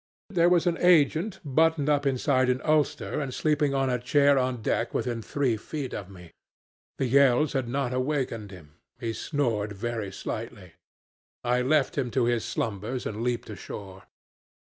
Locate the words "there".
0.31-0.49